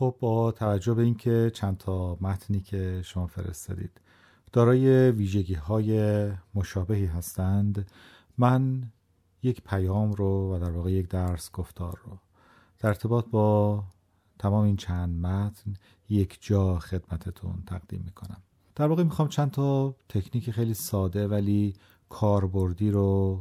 [0.00, 4.00] خب با توجه به اینکه چند تا متنی که شما فرستادید
[4.52, 7.90] دارای ویژگی های مشابهی هستند
[8.38, 8.92] من
[9.42, 12.18] یک پیام رو و در واقع یک درس گفتار رو
[12.78, 13.84] در ارتباط با
[14.38, 15.74] تمام این چند متن
[16.08, 18.42] یک جا خدمتتون تقدیم می‌کنم.
[18.74, 21.74] در واقع می‌خوام چند تا تکنیک خیلی ساده ولی
[22.08, 23.40] کاربردی رو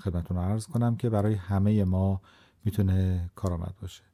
[0.00, 2.20] خدمتتون عرض کنم که برای همه ما
[2.64, 4.07] می‌تونه کارآمد باشه.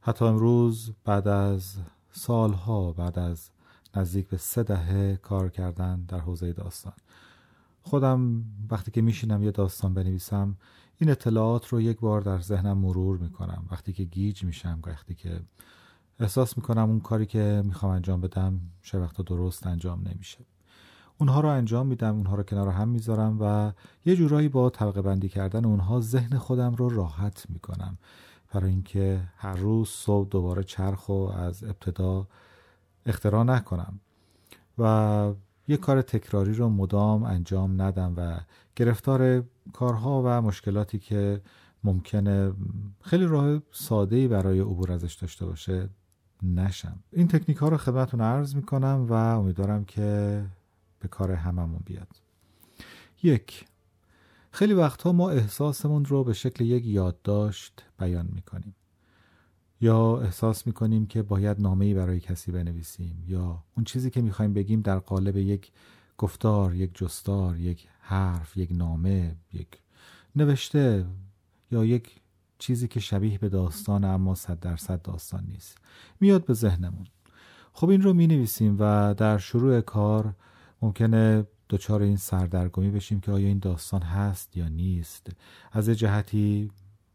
[0.00, 1.74] حتی امروز بعد از
[2.12, 3.50] سالها بعد از
[3.96, 6.92] نزدیک به سه دهه کار کردن در حوزه داستان.
[7.82, 10.56] خودم وقتی که میشینم یه داستان بنویسم
[10.98, 13.64] این اطلاعات رو یک بار در ذهنم مرور می‌کنم.
[13.70, 15.40] وقتی که گیج میشم وقتی که
[16.20, 20.38] احساس می‌کنم اون کاری که می‌خوام انجام بدم چه وقتا درست انجام نمیشه.
[21.18, 23.72] اونها رو انجام میدم اونها رو کنار هم می‌ذارم و
[24.04, 27.98] یه جورایی با طبقه بندی کردن اونها ذهن خودم رو راحت می‌کنم.
[28.52, 32.26] برای اینکه هر روز صبح دوباره چرخ و از ابتدا
[33.06, 34.00] اختراع نکنم.
[34.78, 35.32] و
[35.68, 38.40] یه کار تکراری رو مدام انجام ندم و
[38.76, 41.40] گرفتار کارها و مشکلاتی که
[41.84, 42.52] ممکنه
[43.00, 45.88] خیلی راه ساده برای عبور ازش داشته باشه
[46.42, 46.98] نشم.
[47.12, 50.44] این تکنیک ها رو خدمتون عرض می‌کنم و امیدوارم که
[50.98, 52.08] به کار هممون بیاد.
[53.22, 53.66] یک
[54.50, 58.74] خیلی وقتها ما احساسمون رو به شکل یک یادداشت بیان می‌کنیم.
[59.80, 64.80] یا احساس می‌کنیم که باید نامه برای کسی بنویسیم یا اون چیزی که می‌خوایم بگیم
[64.80, 65.72] در قالب یک
[66.18, 69.68] گفتار، یک جستار، یک حرف، یک نامه، یک
[70.36, 71.06] نوشته
[71.70, 72.20] یا یک
[72.58, 75.78] چیزی که شبیه به داستان اما صد درصد داستان نیست.
[76.20, 77.06] میاد به ذهنمون.
[77.72, 80.34] خب این رو می نویسیم و در شروع کار
[80.82, 85.30] ممکنه دچار این سردرگمی بشیم که آیا این داستان هست یا نیست.
[85.72, 86.70] از جهتی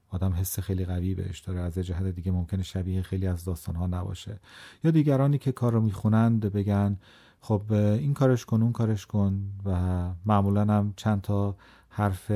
[0.10, 3.88] آدم حس خیلی قوی بهش داره از جهت دیگه ممکنه شبیه خیلی از داستان ها
[3.88, 4.40] نباشه.
[4.84, 6.98] یا دیگرانی که کار رو می‌خونند بگن
[7.42, 11.56] خب این کارش کن اون کارش کن و معمولا هم چند تا
[11.90, 12.32] حرف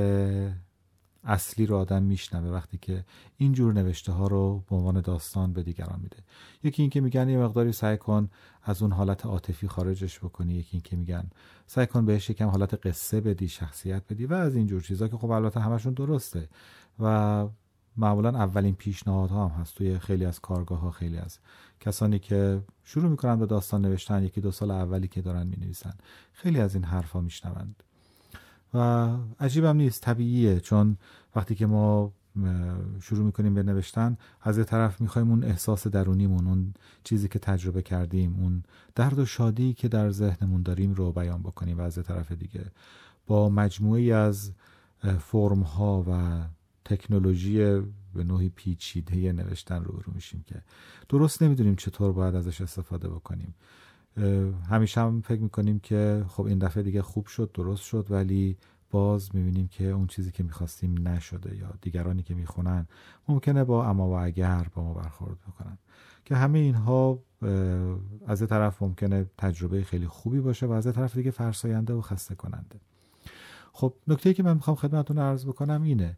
[1.28, 3.06] اصلی رو آدم میشنوه وقتی که
[3.38, 6.18] این جور نوشته ها رو به عنوان داستان به دیگران میده.
[6.64, 8.30] یکی اینکه میگن یه مقداری سعی کن
[8.64, 11.30] از اون حالت عاطفی خارجش بکنی یکی اینکه میگن
[11.68, 15.18] سعی کن بهش یکم حالت قصه بدی شخصیت بدی و از این جور چیزا که
[15.18, 16.50] خب البته همشون درسته
[17.00, 17.48] و
[17.98, 21.40] معمولا اولین پیشنهادها هم هست توی خیلی از کارگاه ها خیلی از
[21.80, 25.94] کسانی که شروع می‌کنن به داستان نوشتن یکی دو سال اولی که دارن می‌نویسن.
[26.34, 27.84] خیلی از این حرفها میشنوند.
[28.74, 30.02] و عجیبم نیست.
[30.02, 30.60] طبیعیه.
[30.60, 30.98] چون
[31.36, 32.14] وقتی که ما
[33.02, 36.74] شروع می‌کنیم به نوشتن از یه طرف می‌خوایم اون احساس درونیمون اون
[37.04, 38.64] چیزی که تجربه کردیم اون
[38.96, 42.66] درد و شادی که در ذهنمون داریم رو بیان بکنیم و از یه طرف دیگه.
[43.28, 44.52] با مجموعی از
[45.20, 46.42] فرم ها و
[46.86, 47.58] تکنولوژی
[48.14, 50.62] به نوعی پیچیده نوشتن رو رو میشیم که
[51.10, 53.54] درست نمی‌دونیم چطور باید ازش استفاده بکنیم.
[54.70, 58.58] همیشه هم فکر می‌کنیم که خب این دفعه دیگه خوب شد درست شد ولی
[58.92, 62.88] باز می‌بینیم که اون چیزی که می‌خواستیم نشده یا دیگرانی که می‌خونن
[63.28, 65.78] ممکنه با اما و اگر با ما برخورد بکنن.
[66.26, 67.20] که همه اینها
[68.28, 72.80] از طرف ممکنه تجربه خیلی خوبی باشه و از طرف دیگه فرساینده و خسته کننده
[73.74, 76.18] خب نکته که من می‌خوام خدمتتون عرض بکنم اینه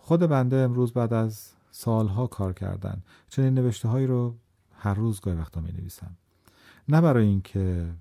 [0.00, 4.36] خود بنده امروز بعد از سالها کار کردن چنین نوشته هایی رو
[4.72, 6.16] هر روز گاهی وقتا می نویسم
[6.88, 7.94] نه برای اینکه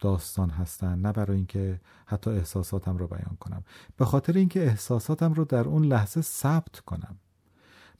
[0.00, 3.64] داستان هستن نه برای اینکه حتی احساساتم رو بیان کنم.
[3.96, 7.16] به خاطر اینکه احساساتم رو در اون لحظه ثبت کنم.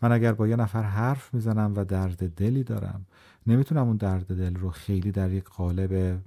[0.03, 3.07] من اگر با یه نفر حرف می‌زنم و درد دلی دارم
[3.47, 6.23] نمی‌تونم اون درد دل رو خیلی در یک قالب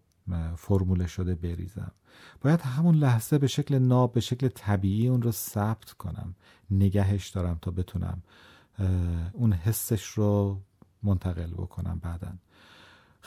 [0.56, 1.92] فرموله شده بریزم.
[2.42, 6.36] باید همون لحظه به شکل ناب به شکل طبیعی اون رو ثبت کنم.
[6.72, 8.24] نگهش دارم تا بتونم
[9.34, 10.62] اون حسش رو
[11.04, 12.34] منتقل بکنم بعدا.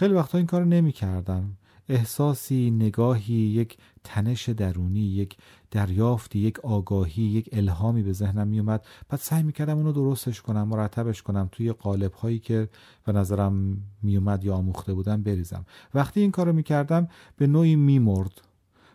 [0.00, 1.56] خیلی وقتا این کار نمی کردم
[1.88, 5.37] احساسی نگاهی یک تنش درونی یک
[5.71, 11.22] دریافتی یک آگاهی یک الهامی به ذهنم میومد بعد سعی می‌کردم اونو درستش کنم مرتبش
[11.22, 12.69] کنم توی قالب هایی که
[13.05, 15.66] به نظرم میومد یا آموخته بودم بریزم.
[15.95, 18.50] وقتی این کارو می‌کردم به نوعی میمرد.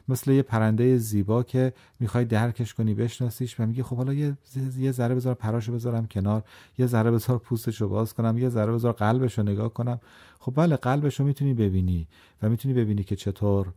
[0.08, 4.38] مثل یه پرنده زیبا که می‌خوای درکش کنی بشناسیش و میگی خب حالا یه
[4.78, 6.44] یه ذره بذار پراشو بذارم کنار
[6.78, 10.00] یه ذره بذار پوستشو باز کنم یه ذره بذار قلبشو نگاه کنم.
[10.40, 12.08] خب بله قلبشو می‌تونی ببینی
[12.42, 13.74] و می‌تونی ببینی که چطور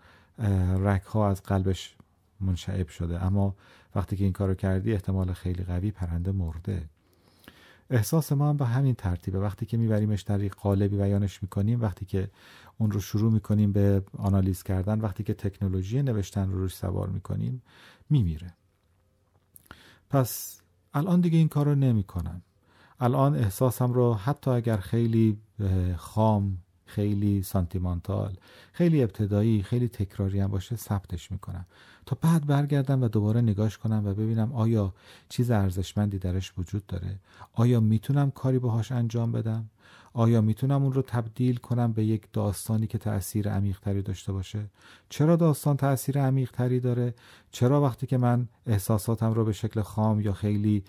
[0.79, 1.97] رک ها از قلبش
[2.41, 3.25] منشعب شده.
[3.25, 3.55] اما
[3.95, 6.83] وقتی که این کارو کردی احتمال خیلی قوی پرنده مرده.
[7.91, 9.39] احساس ما هم به همین ترتیبه.
[9.39, 12.31] وقتی که میبریمش در قالبی بیانش می‌کنیم وقتی که
[12.79, 17.63] اون رو شروع می‌کنیم به آنالیز کردن وقتی که تکنولوژی نوشتن رو روش سوار می‌کنیم
[18.11, 18.55] میمیره.
[20.11, 20.61] پس
[20.95, 22.43] الان دیگه این کار رو نمی‌کنم.
[23.01, 25.39] الان احساسم رو حتی اگر خیلی
[25.97, 26.59] خام
[26.89, 28.37] خیلی سانتیمانتال
[28.73, 31.67] خیلی ابتدایی خیلی تکراری هم باشه ثبتش می‌کنم.
[32.07, 34.95] تا بعد برگردم و دوباره نگاش کنم و ببینم آیا
[35.29, 37.19] چیز ارزشمندی درش وجود داره.
[37.53, 39.71] آیا می‌تونم کاری باهاش انجام بدم؟
[40.13, 44.65] آیا می‌تونم اون رو تبدیل کنم به یک داستانی که تأثیر عمیقتری داشته باشه؟
[45.09, 47.15] چرا داستان تأثیر عمیقتری داره؟
[47.51, 50.85] چرا وقتی که من احساساتم رو به شکل خام یا خیلی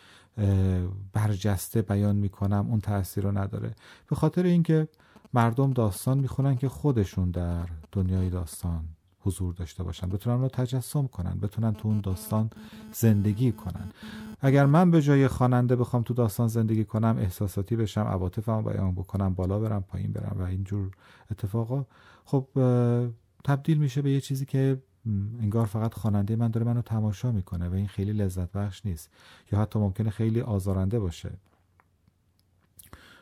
[1.14, 3.76] برجسته بیان می‌کنم اون تأثیر رو نداره؟
[4.10, 4.88] به خاطر اینکه
[5.34, 8.86] مردم داستان می‌خونن که خودشون در دنیای داستان
[9.22, 12.50] حضور داشته باشن بتونن رو تجسم کنن بتونن تو اون داستان
[12.92, 13.92] زندگی کنن.
[14.42, 19.34] اگر من به جای خواننده بخوام تو داستان زندگی کنم احساساتی بشم عواطفم بیان بکنم
[19.34, 20.92] بالا برم پایین برم و اینجور
[21.32, 21.86] اتفاقا
[22.26, 22.48] خب
[23.44, 24.82] تبدیل میشه به یه چیزی که
[25.42, 29.10] انگار فقط خواننده من داره منو تماشا می‌کنه و این خیلی لذت بخش نیست.
[29.52, 31.32] یا حتی ممکنه خیلی آزارنده باشه.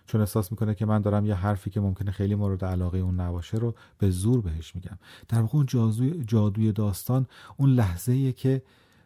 [0.08, 3.58] چون احساس می‌کنه که من دارم یه حرفی که ممکنه خیلی مورد علاقه اون نباشه
[3.58, 4.98] رو به زور بهش میگم.
[5.28, 7.26] در واقع اون جادوی, جادوی داستان
[7.58, 8.62] اون لحظه که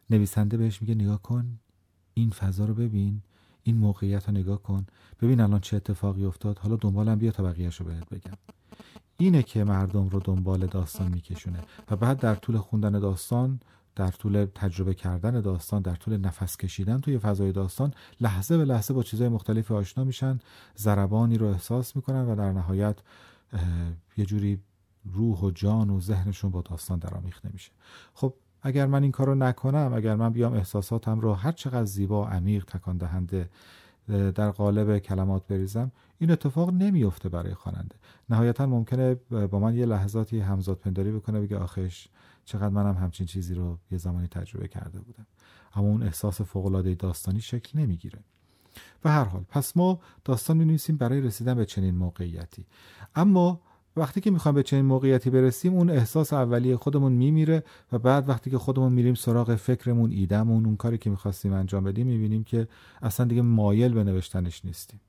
[0.09, 1.59] نویسنده بهش میگه نگاه کن
[2.13, 3.21] این فضا رو ببین
[3.63, 4.85] این موقعیت رو نگاه کن
[5.21, 8.37] ببین الان چه اتفاقی افتاد حالا دنبالم بیا تا بقیهش رو بهت بگم.
[9.17, 11.59] اینه که مردم رو دنبال داستان میکشونه
[11.91, 13.59] و بعد در طول خوندن داستان
[13.95, 18.93] در طول تجربه کردن داستان در طول نفس کشیدن توی فضای داستان لحظه به لحظه
[18.93, 20.39] با چیزهای مختلفی آشنا میشن
[20.77, 22.97] ضربانی رو احساس می‌کنن و در نهایت
[24.17, 24.59] یه جوری
[25.05, 27.71] روح و جان و ذهنشون با داستان درآمیخته میشه.
[28.13, 32.27] خب اگر من این کارو نکنم اگر من بیام احساساتم رو هر چقدر زیبا و
[32.27, 33.49] عمیق تکان دهنده
[34.07, 37.95] در قالب کلمات بریزم این اتفاق نمیفته برای خواننده.
[38.29, 42.07] نهایتا ممکنه با من یه لحظاتی همزاد پنداری بکنه بگه آخش
[42.45, 45.25] چقدر منم همچین چیزی رو یه زمانی تجربه کرده بودم.
[45.73, 48.19] اما اون احساس فوق داستانی شکل نمی‌گیره.
[49.03, 52.65] و هر حال پس ما داستان می برای رسیدن به چنین موقعیتی.
[53.15, 53.61] اما
[53.95, 58.49] وقتی که می‌خوایم به چنین موقعیتی برسیم اون احساس اولیه خودمون میمیره و بعد وقتی
[58.49, 62.67] که خودمون میریم سراغ فکرمون ایدمون اون کاری که می‌خواستیم انجام بدیم می‌بینیم که
[63.01, 64.99] اصلا دیگه مایل به نوشتنش نیستیم.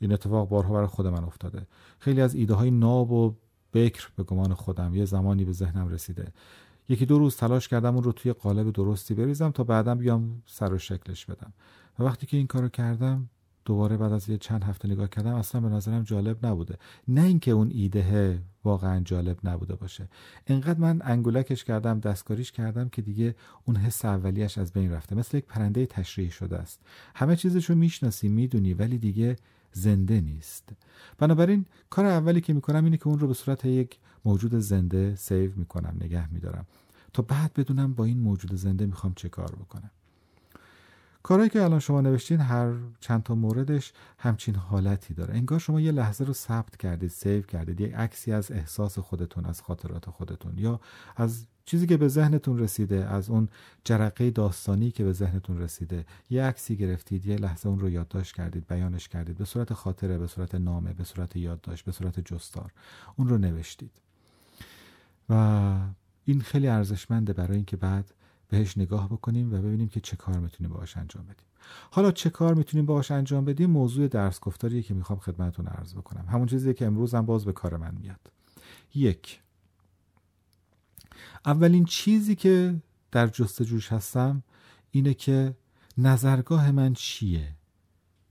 [0.00, 1.66] این اتفاق بارها برای خود من افتاده.
[1.98, 3.34] خیلی از ایده های ناب و
[3.72, 6.32] بکر به گمان خودم یه زمانی به ذهنم رسیده.
[6.88, 10.72] یکی دو روز تلاش کردم اون رو توی قالب درستی بریزم تا بعدم بیام سر
[10.72, 11.52] و شکلش بدم.
[11.98, 13.28] و وقتی که این کارو کردم
[13.64, 16.78] دوباره بعد از یه چند هفته نگاه کردم اصلا به نظرم جالب نبوده.
[17.08, 20.08] نه اینکه اون ایده واقعا جالب نبوده باشه.
[20.46, 25.14] انقدر من انگولکش کردم دستکاریش کردم که دیگه اون حس اولیش از بین رفته.
[25.14, 26.80] مثل یک پرنده تشریح شده است.
[27.14, 29.36] همه چیزشو می‌شناسی می‌دونی ولی دیگه
[29.72, 30.68] زنده نیست.
[31.18, 35.50] بنابراین کار اولی که می‌کنم اینه که اون رو به صورت یک موجود زنده سیو
[35.56, 36.66] می‌کنم نگه میدارم.
[37.12, 39.90] تا بعد بدونم با این موجود زنده می‌خوام چه کار بکنم.
[41.22, 45.34] کارهایی که الان شما نوشتین هر چند تا موردش همچین حالتی داره.
[45.34, 49.60] انگار شما یه لحظه رو ثبت کردید سیو کردید یک عکسی از احساس خودتون از
[49.60, 50.80] خاطرات خودتون یا
[51.16, 53.48] از چیزی که به ذهنتون رسیده از اون
[53.84, 56.04] جرقه داستانی که به ذهنتون رسیده.
[56.30, 60.26] یه عکسی گرفتید یه لحظه اون رو یادداشت کردید بیانش کردید به صورت خاطره به
[60.26, 62.72] صورت نامه به صورت یادداشت به صورت جستار
[63.16, 63.92] اون رو نوشتید.
[65.28, 65.74] و
[66.24, 68.12] این خیلی ارزشمنده برای اینکه بعد
[68.52, 71.46] بهش نگاه بکنیم و ببینیم که چه کار می‌تونیم باهاش انجام بدیم.
[71.90, 76.26] حالا چه کار می‌تونیم باهاش انجام بدیم؟ موضوع درس گفتاریه که می‌خوام خدمتتون عرض بکنم.
[76.28, 78.30] همون چیزی که امروز هم باز به کار من میاد.
[78.94, 79.40] یک
[81.44, 84.42] اولین چیزی که در جستجوش هستم
[84.90, 85.56] اینه که
[85.98, 87.56] نظرگاه من چیه؟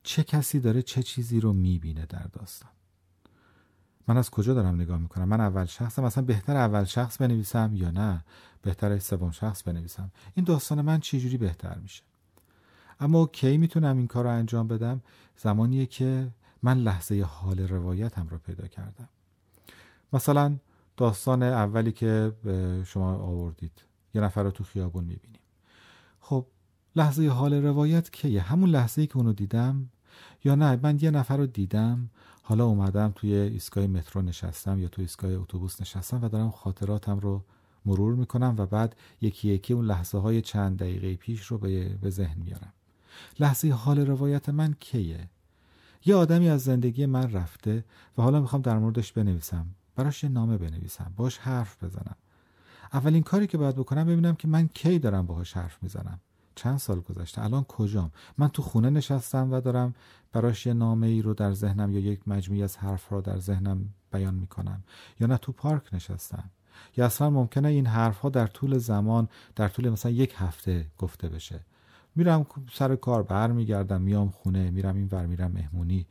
[0.03, 2.72] چه کسی داره چه چیزی رو می‌بینه در داستان؟
[4.08, 7.91] من از کجا دارم نگاه می‌کنم؟ من اول شخصم مثلا بهتر اول شخص بنویسم یا
[7.91, 8.24] نه؟
[8.62, 10.12] بهتر سوم شخص بنویسم.
[10.36, 12.03] این داستان من چجوری بهتر میشه؟
[13.00, 15.01] اما کی می‌تونم این کار رو انجام بدم؟
[15.38, 16.27] زمانیه که
[16.63, 19.10] من لحظه حال روایتم رو پیدا کردم.
[20.13, 20.55] مثلا
[20.98, 22.34] داستان اولی که
[22.86, 23.84] شما آوردید.
[24.13, 25.41] یه نفر رو تو خیابون می‌بینیم.
[26.20, 26.46] خب
[26.96, 29.89] لحظه حال روایت کیه؟ همون لحظه ای که اونو دیدم؟
[30.43, 32.10] یا نه؟ من یه نفر رو دیدم
[32.51, 37.43] حالا اومدم توی ایستگاه مترو نشستم یا توی ایستگاه اتوبوس نشستم و دارم خاطراتم رو
[37.86, 41.58] مرور می‌کنم و بعد یکی یکی اون لحظه های چند دقیقه پیش رو
[42.01, 42.74] به ذهن میارم.
[43.39, 45.29] لحظه حال روایت من کیه؟
[46.05, 47.86] یه آدمی از زندگی من رفته
[48.17, 49.65] و حالا می‌خوام در موردش بنویسم.
[49.96, 51.13] براش یه نامه بنویسم.
[51.15, 52.15] باش حرف بزنم.
[52.93, 56.20] اولین کاری که باید بکنم ببینم که من کی دارم باهاش حرف می‌زنم.
[56.62, 59.96] چند سال گذشته؟ الان کجام؟ من تو خونه نشستم و دارم
[60.34, 63.86] براش یه نامه ای رو در ذهنم یا یک مجموعی از حرف رو در ذهنم
[64.12, 64.84] بیان می‌کنم.
[65.20, 66.50] یا نه تو پارک نشستم.
[66.98, 71.30] یا اصلا ممکنه این حرف ها در طول زمان در طول مثلا یک هفته گفته
[71.30, 71.60] بشه.
[72.15, 76.06] میرم سر کار برمیگردم میام خونه میرم این ور میرم مهمونی.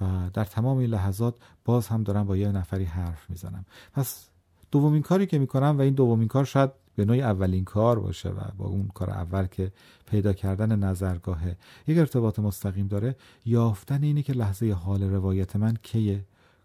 [0.00, 3.64] و در تمام این لحظات باز هم دارم با یه نفری حرف می‌زنم.
[3.92, 4.28] پس
[4.70, 8.40] دومین کاری که می‌کنم و این دومین کار شاید به نوعی اولین کار باشه و
[8.58, 9.72] با اون کار اول که
[10.06, 11.40] پیدا کردن نظرگاه
[11.86, 16.24] یک ارتباط مستقیم داره یافتن اینه که لحظه حال روایت من کیه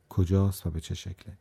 [0.10, 1.34] کجاست و به چه شکله.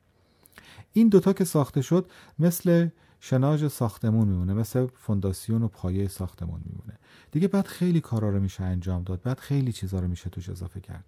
[0.92, 2.88] این دوتا که ساخته شد مثل
[3.20, 6.98] شناج ساختمون میمونه مثل فونداسیون و پایه ساختمون میمونه.
[7.32, 10.80] دیگه بعد خیلی کارا رو میشه انجام داد بعد خیلی چیزا رو میشه توش اضافه
[10.80, 11.04] کرد.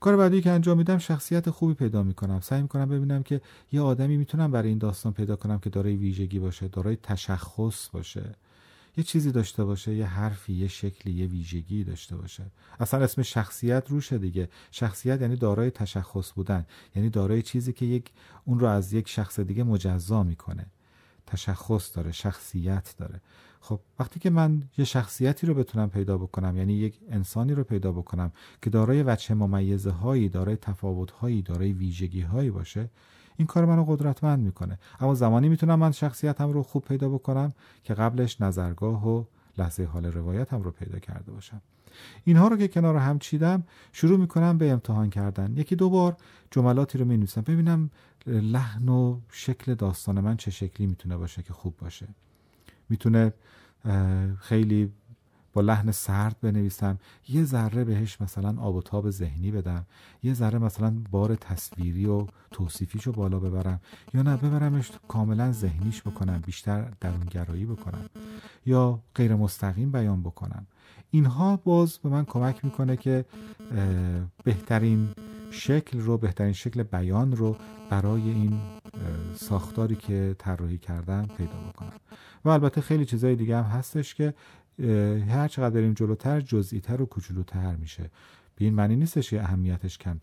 [0.00, 2.40] کار بعدی که انجام میدم شخصیت خوبی پیدا می‌کنم.
[2.40, 3.40] سعی می‌کنم ببینم که
[3.72, 8.34] یه آدمی می‌تونم برای این داستان پیدا کنم که دارای ویژگی باشه دارای تشخص باشه.
[8.96, 12.44] یه چیزی داشته باشه یه حرفی یه شکلی یه ویژگی داشته باشه.
[12.80, 14.48] اصلا اسم شخصیت روشه دیگه.
[14.70, 18.10] شخصیت یعنی دارای تشخص بودن یعنی دارای چیزی که یک
[18.44, 20.66] اون رو از یک شخص دیگه مجزا می‌کنه.
[21.28, 23.20] تشخص داره شخصیت داره.
[23.60, 27.92] خب وقتی که من یه شخصیتی رو بتونم پیدا بکنم یعنی یک انسانی رو پیدا
[27.92, 28.32] بکنم
[28.62, 32.90] که دارای وجه ممیزه هایی دارای تفاوت هایی دارای ویژگی هایی باشه
[33.36, 34.78] این کار منو قدرتمند می‌کنه.
[35.00, 37.52] اما زمانی می‌تونم من شخصیتم رو خوب پیدا بکنم
[37.84, 39.24] که قبلش نظرگاه و
[39.58, 41.62] لحظه حال روایتم رو پیدا کرده باشم.
[42.24, 45.56] اینها رو که کنار هم چیدم شروع می‌کنم به امتحان کردن.
[45.56, 46.16] یکی دو بار
[46.50, 47.90] جملاتی رو می ببینم
[48.26, 52.08] لحن و شکل داستان من چه شکلی می‌تونه باشه که خوب باشه.
[52.88, 53.32] می‌تونه
[54.38, 54.92] خیلی
[55.52, 56.98] با لحن سرد بنویسم.
[57.28, 59.86] یه ذره بهش مثلا آب و تاب ذهنی بدم.
[60.22, 63.80] یه ذره مثلا بار تصویری و توصیفیشو بالا ببرم.
[64.14, 68.04] یا نه ببرمش کاملا ذهنیش بکنم بیشتر درونگرایی بکنم.
[68.66, 70.66] یا غیر مستقیم بیان بکنم.
[71.10, 73.24] اینها باز به من کمک می‌کنه که
[74.44, 75.08] بهترین
[75.50, 77.56] شکل رو بهترین شکل بیان رو
[77.90, 78.60] برای این
[79.34, 81.92] ساختاری که طراحی کردم پیدا بکنم.
[82.44, 84.34] و البته خیلی چیزای دیگه هم هستش که
[85.28, 88.10] هر چقدر بریم جلوتر جزئیتر و کوچولوتر میشه.
[88.56, 90.18] به این معنی نیستش که اهمیتش کمتر